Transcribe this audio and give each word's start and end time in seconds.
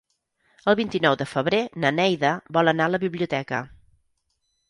El 0.71 0.75
vint-i-nou 0.79 1.17
de 1.19 1.27
febrer 1.33 1.59
na 1.83 1.91
Neida 1.99 2.33
vol 2.59 2.73
anar 2.73 2.89
a 2.89 2.93
la 2.95 3.03
biblioteca. 3.05 3.63